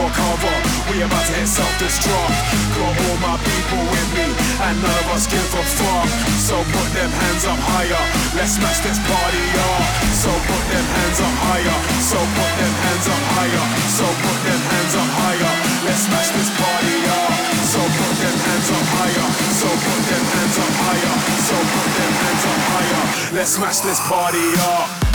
[0.00, 0.56] for cover.
[0.88, 2.36] We about to hit self-destruct.
[2.72, 4.26] Got all my people with me,
[4.64, 6.08] and none of us give a fuck.
[6.40, 8.04] So put them hands up higher.
[8.32, 9.84] Let's smash this party up.
[10.16, 11.78] So put them hands up higher.
[12.00, 13.64] So put them hands up higher.
[13.92, 15.52] So put them hands up higher.
[15.84, 17.32] Let's smash this party up.
[17.68, 19.28] So put them hands up higher.
[19.52, 21.14] So put them hands up higher.
[21.44, 23.02] So put them hands up higher.
[23.36, 25.09] Let's smash this party up.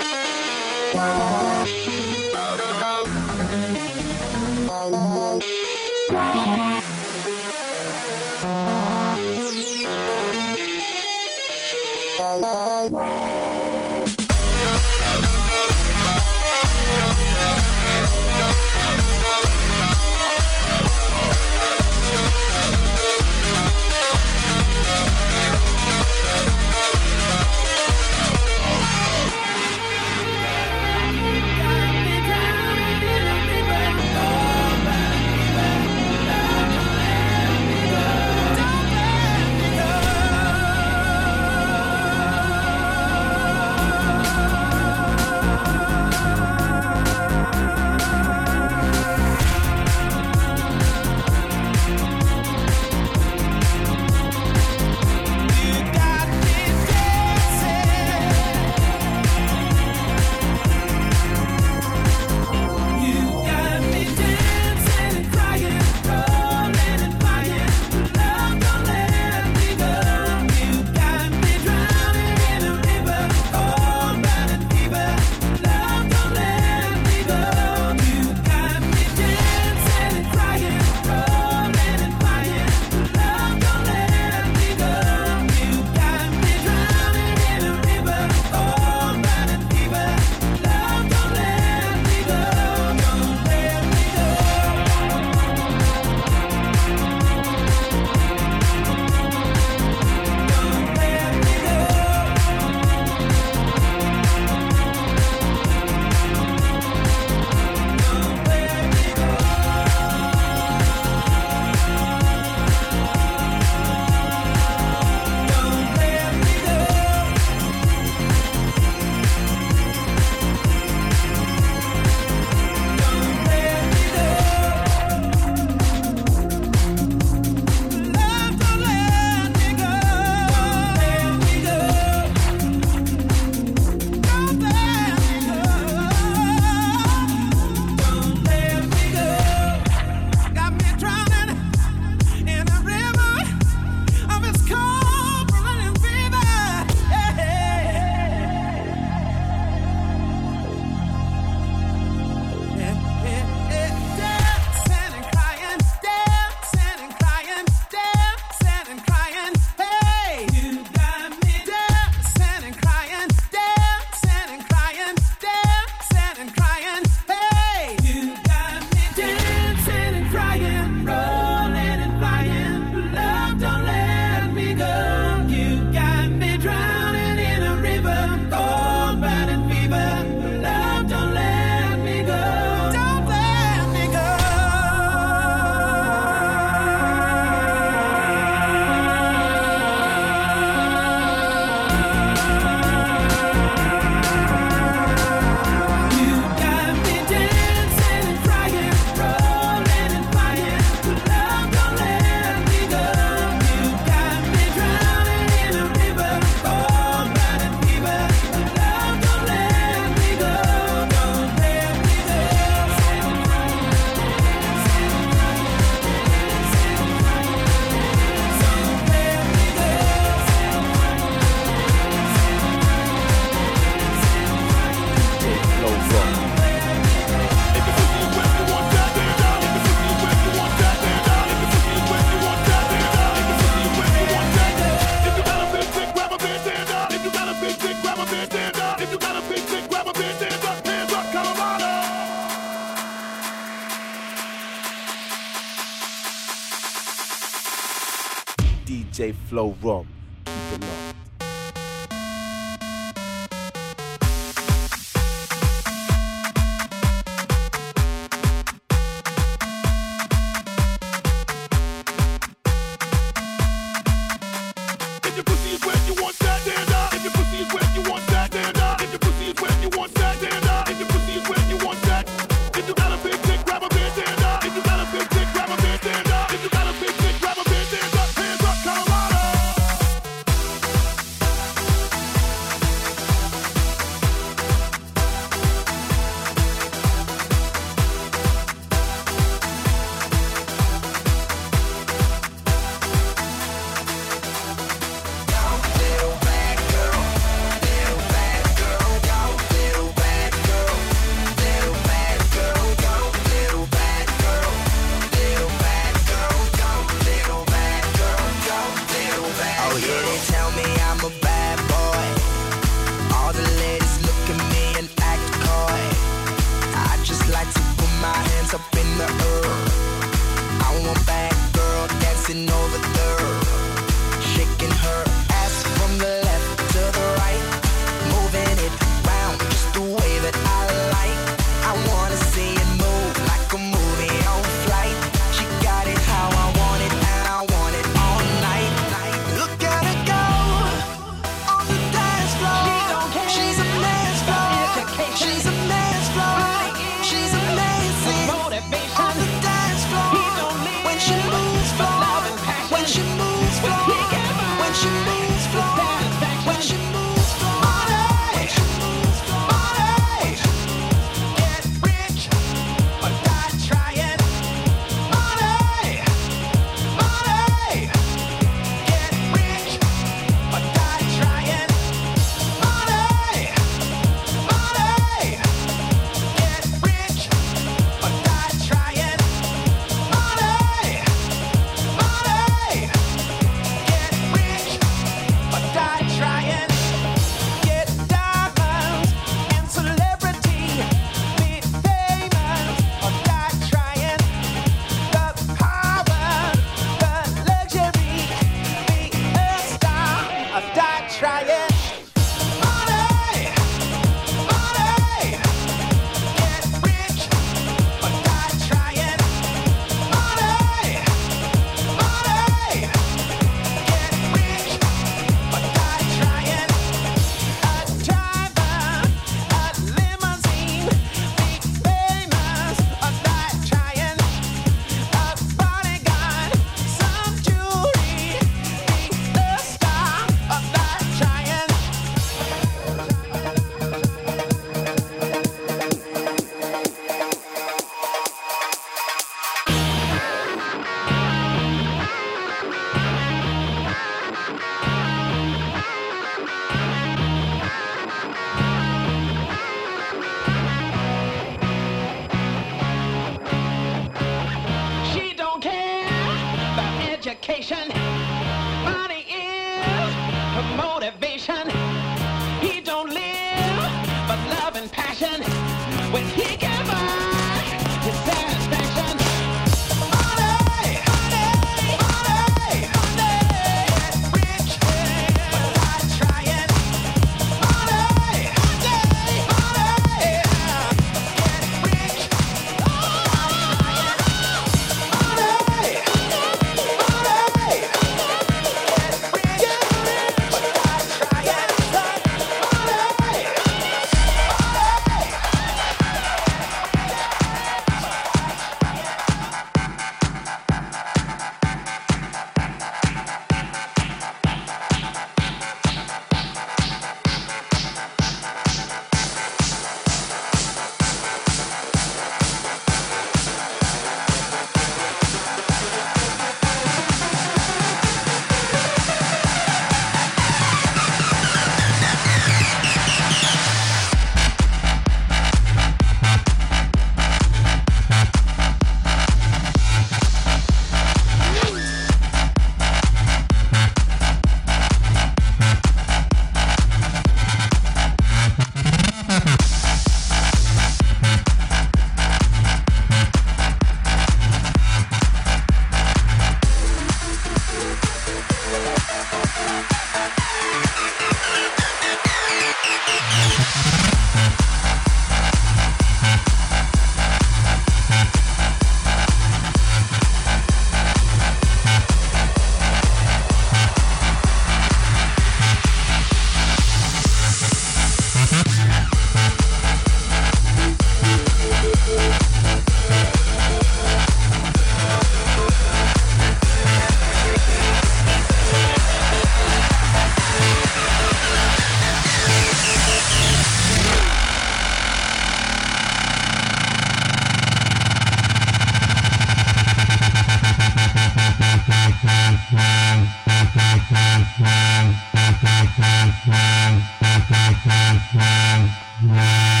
[598.81, 599.09] na
[599.41, 600.00] na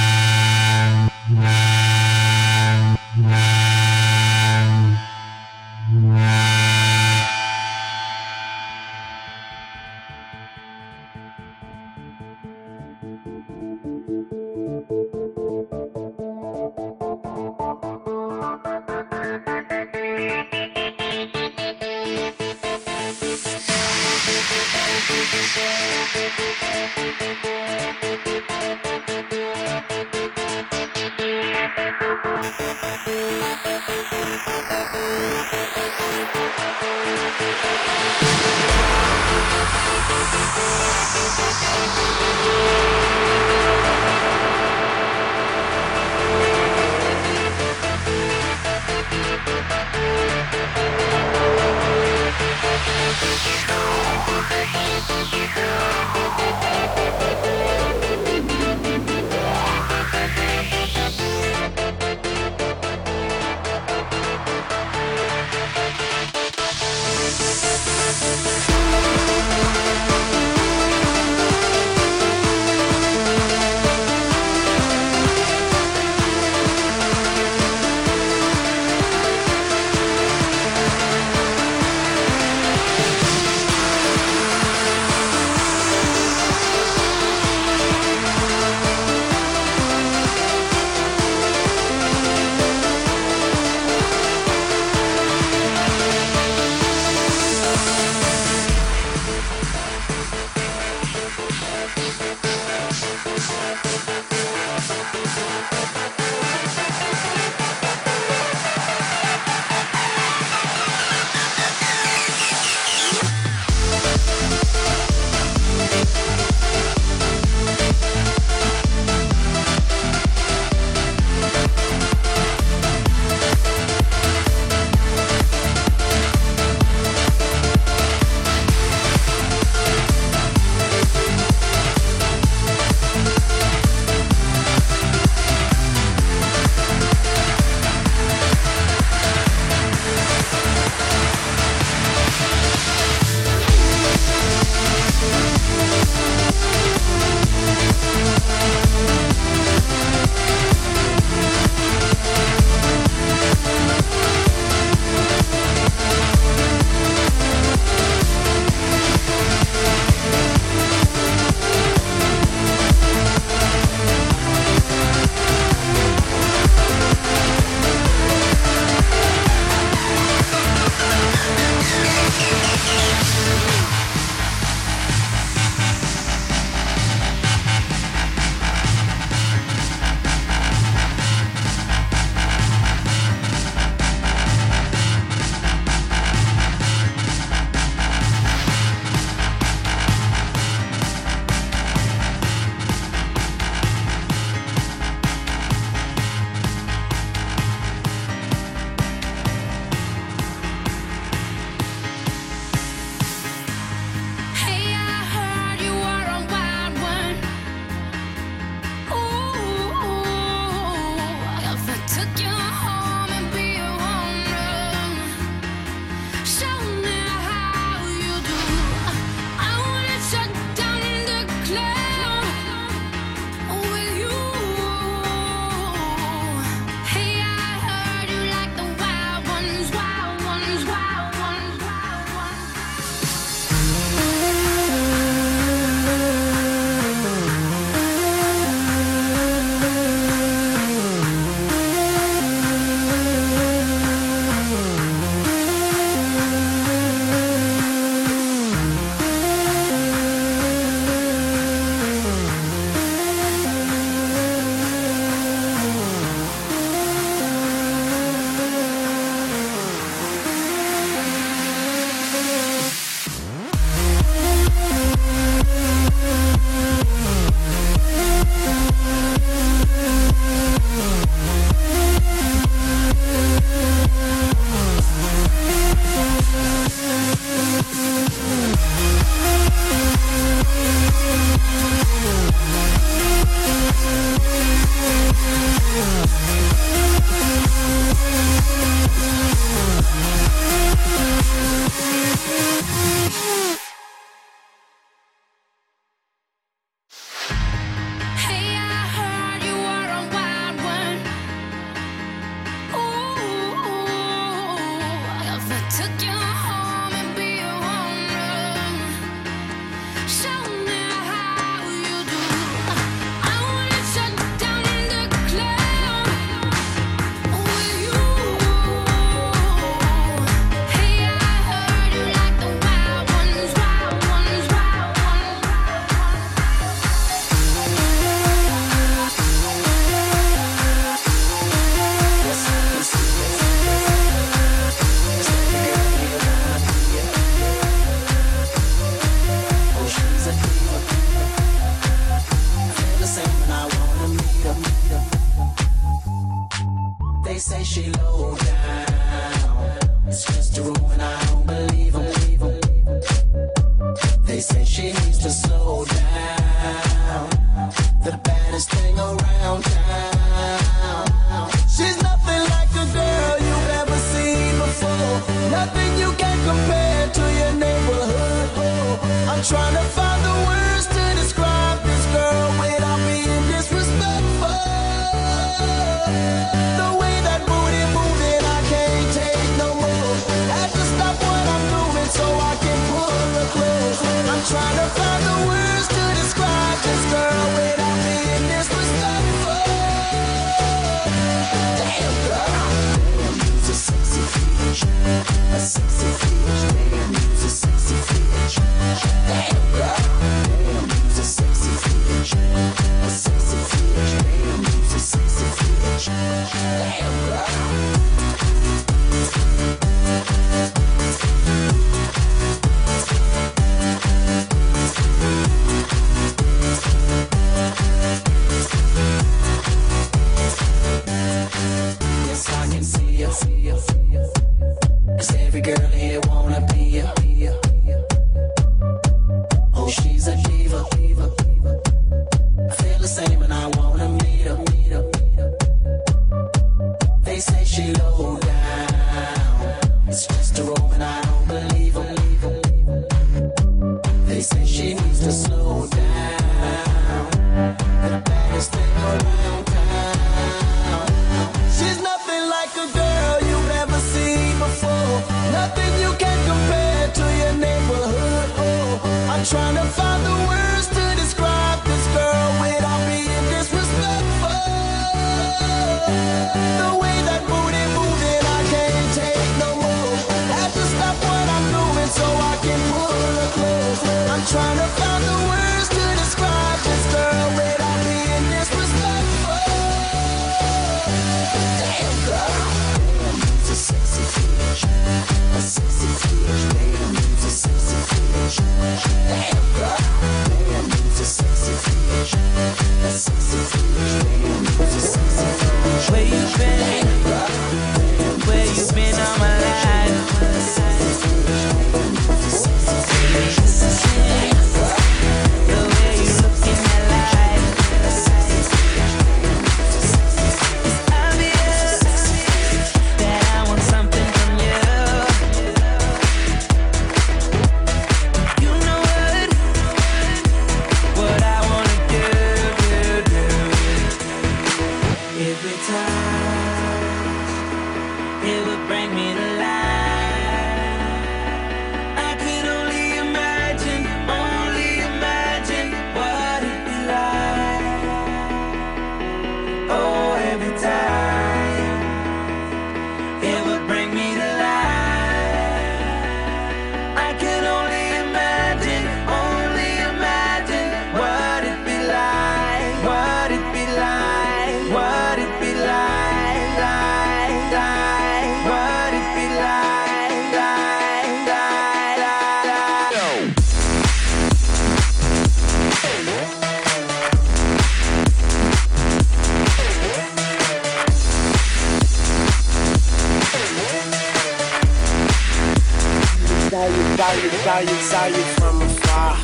[577.41, 579.55] Saw you, saw you, saw you from afar.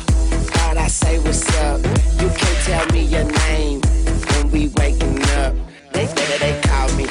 [0.50, 1.78] Thought I say what's up.
[2.18, 3.80] You can't tell me your name
[4.26, 5.54] when we waking up.
[5.92, 7.04] They better they call me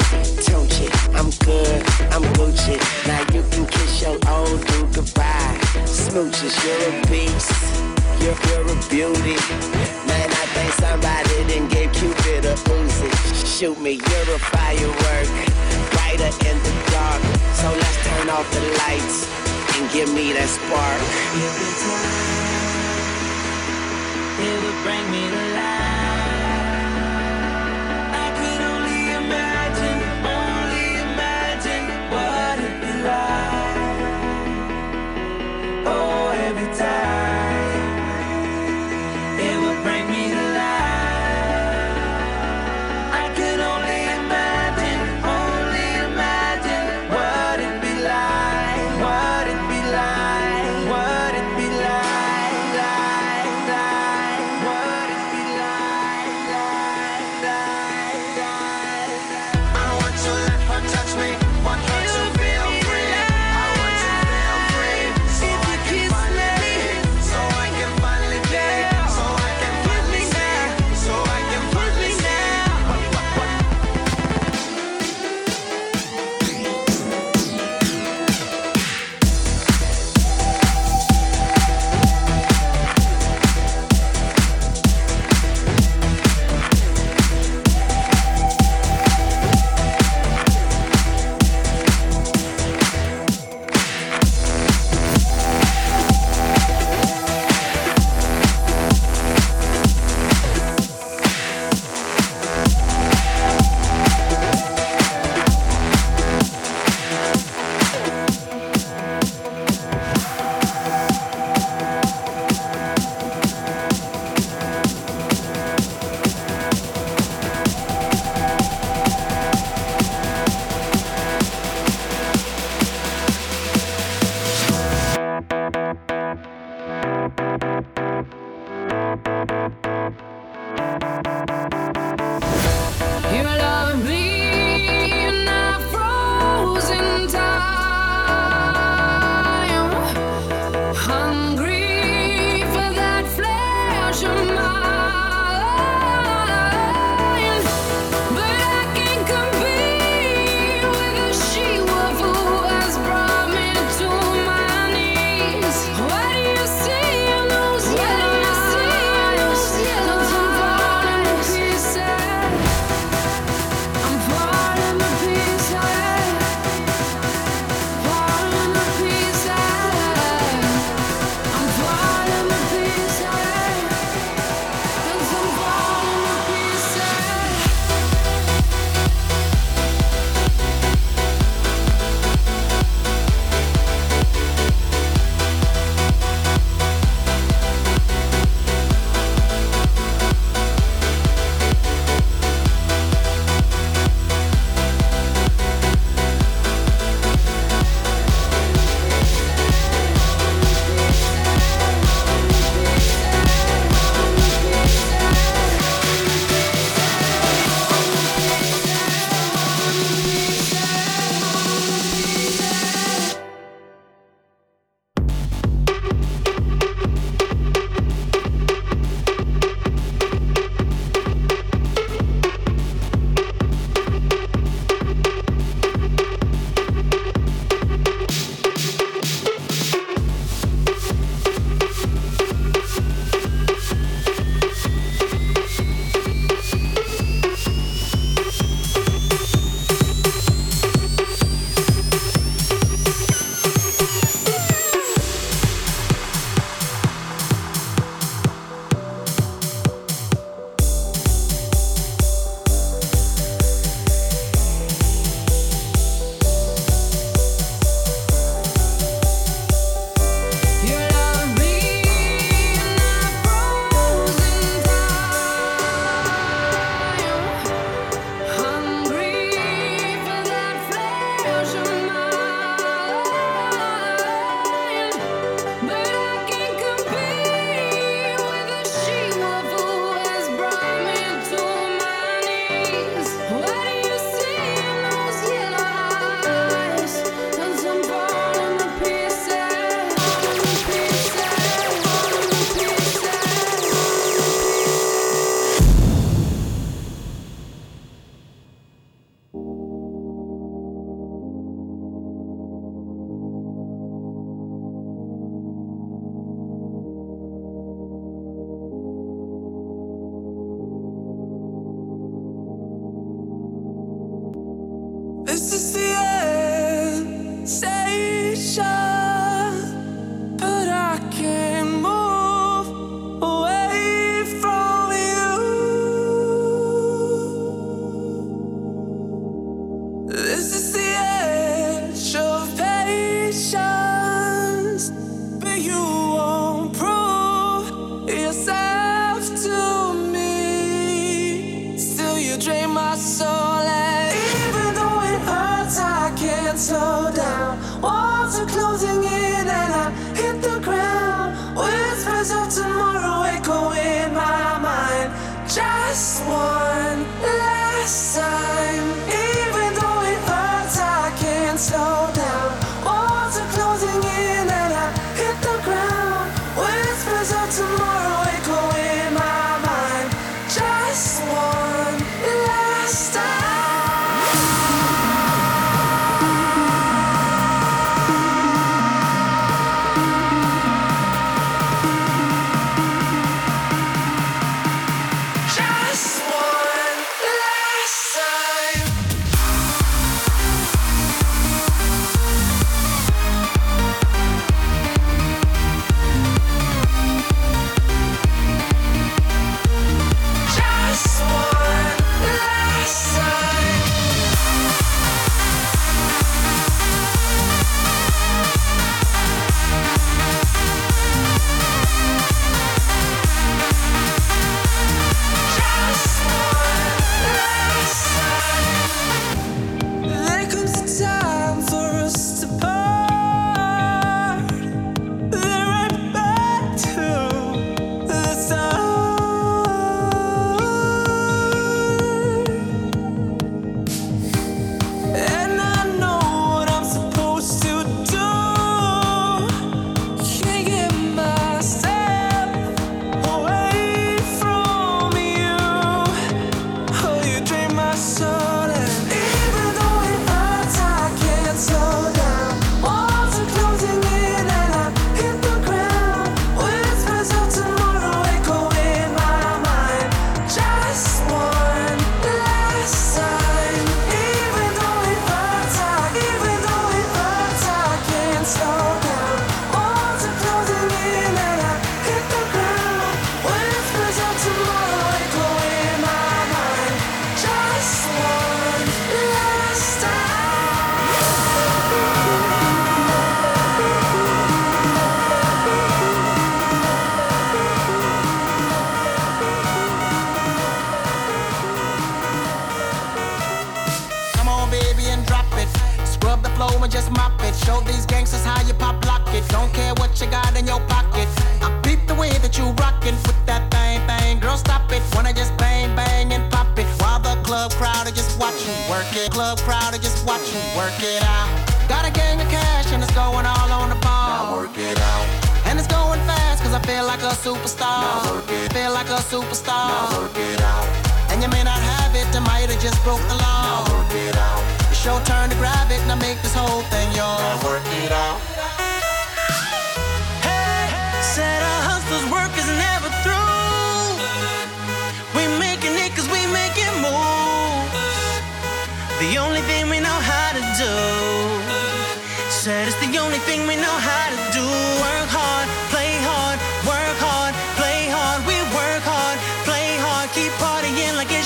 [0.44, 0.92] Tunchi.
[1.16, 1.80] I'm good,
[2.12, 2.76] I'm Gucci.
[3.08, 5.56] Now you can kiss your old dude goodbye.
[5.88, 7.48] Smooches, you're a beast.
[8.20, 9.40] You're, you're a beauty.
[10.04, 13.08] Man, I think somebody didn't give Cupid a Uzi.
[13.48, 15.32] Shoot me, you're a firework.
[15.96, 17.22] Brighter in the dark.
[17.56, 19.48] So let's turn off the lights
[19.80, 21.02] and give me that spark.
[24.40, 25.97] It would bring me to life.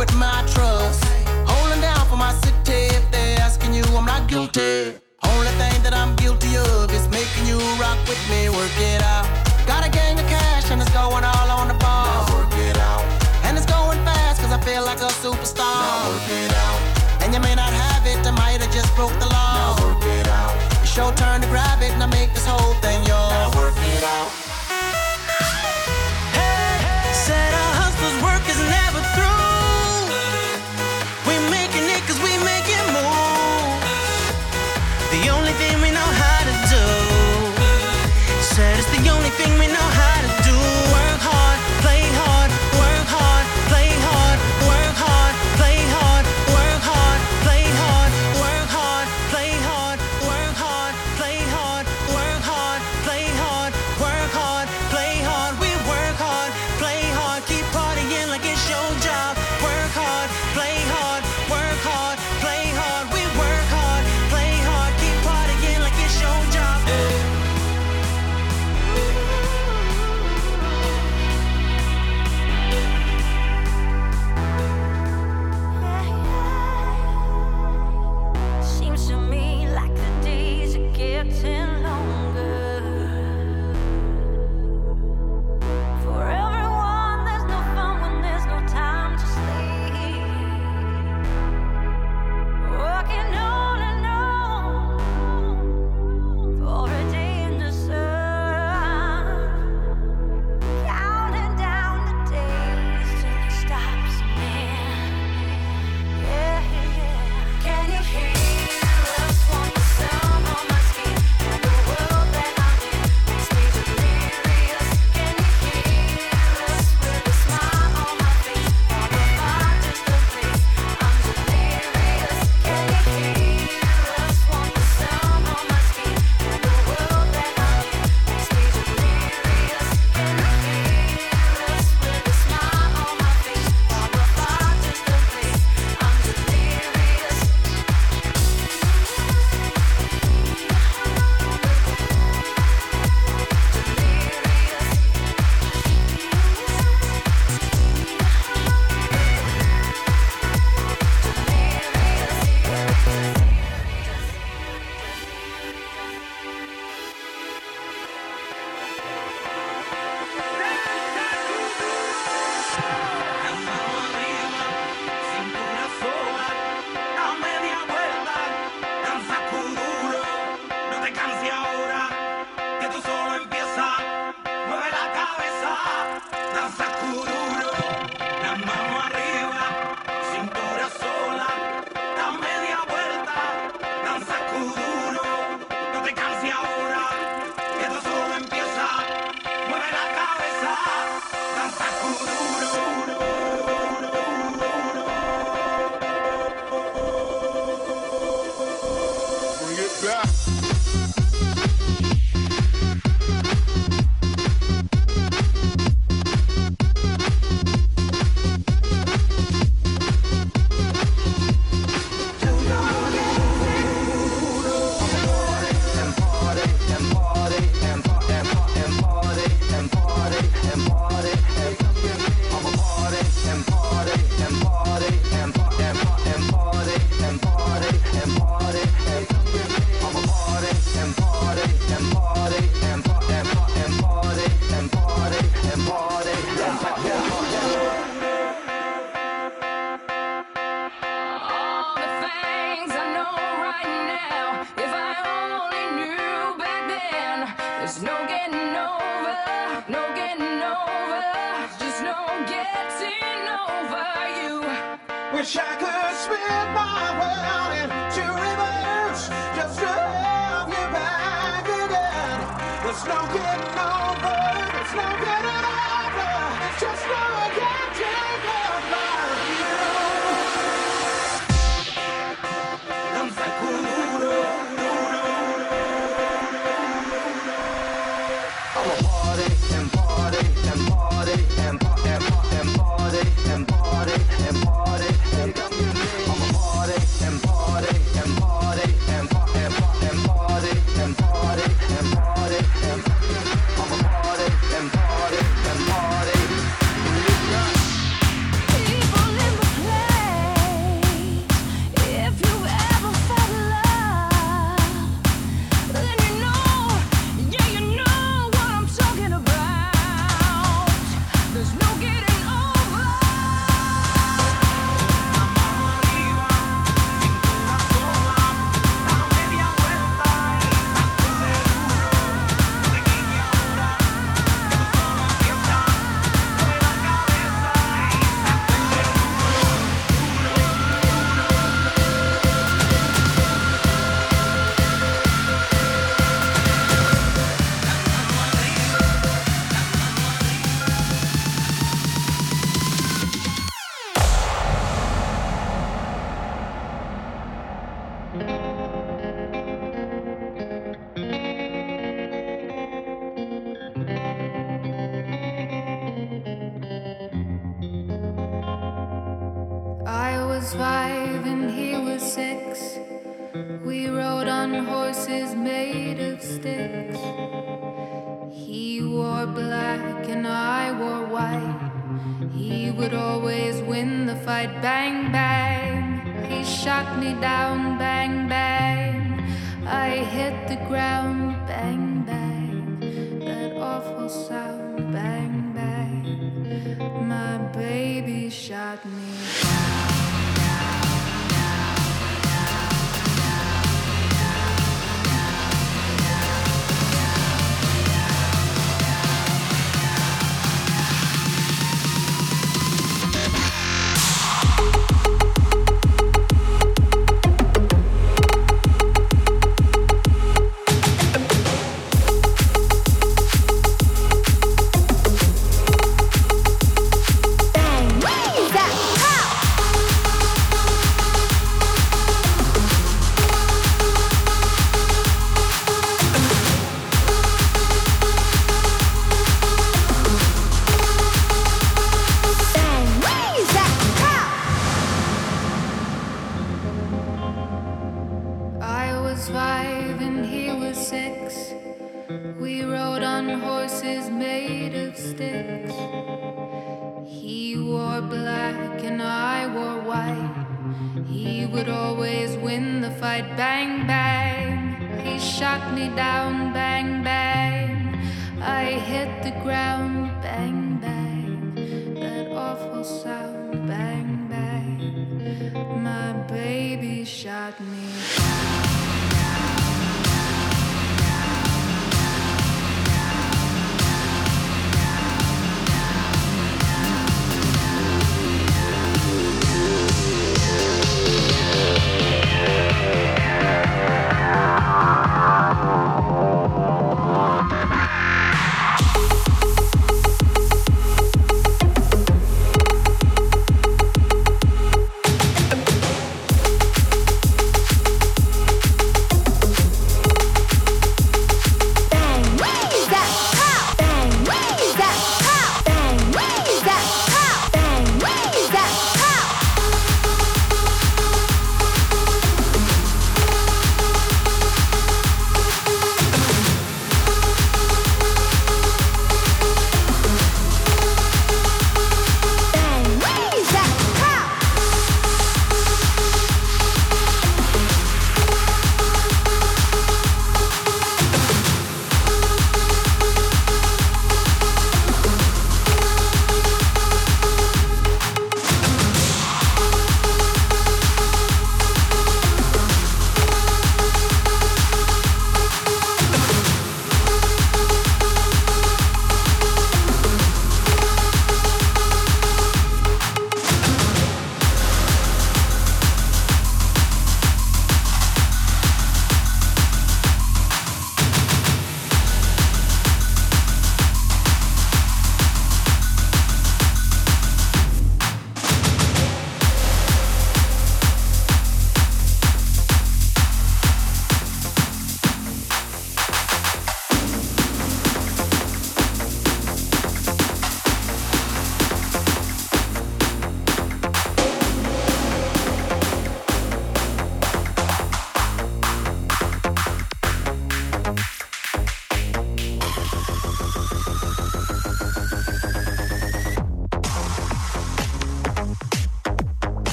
[0.00, 1.04] with my trust.
[1.44, 4.96] Holding down for my city if they're asking you, I'm not guilty.
[5.28, 9.28] Only thing that I'm guilty of is making you rock with me, work it out.
[9.68, 12.08] Got a gang of cash and it's going all on the ball.
[12.08, 13.04] Now work it out.
[13.44, 15.68] And it's going fast cause I feel like a superstar.
[15.84, 16.80] Now work it out.
[17.20, 19.52] And you may not have it, I might have just broke the law.
[19.60, 20.56] Now work it out.
[20.80, 23.36] It's your turn to grab it and I make this whole thing yours.
[23.36, 24.39] Now work it out.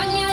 [0.00, 0.29] Panie